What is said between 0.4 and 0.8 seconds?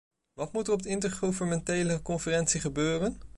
moet er